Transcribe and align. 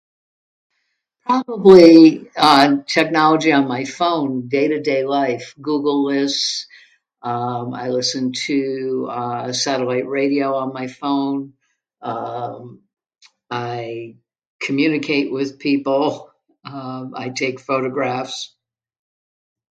Probably, 1.27 2.27
uh, 2.35 2.77
technology 2.87 3.51
on 3.51 3.67
my 3.67 3.85
phone, 3.85 4.47
day 4.49 4.67
to 4.69 4.81
day 4.81 5.03
life, 5.05 5.53
Google 5.61 6.09
is, 6.09 6.65
I 7.21 7.89
listen 7.89 8.31
to, 8.47 9.07
uh, 9.11 9.53
Satellite 9.53 10.07
Radio 10.07 10.55
on 10.55 10.73
my 10.73 10.87
phone, 10.87 11.53
uhm, 12.01 12.79
I 13.51 14.15
communicate 14.59 15.31
with 15.31 15.59
people, 15.59 16.31
uhm, 16.65 17.11
I 17.15 17.29
take 17.29 17.59
photographs 17.59 18.55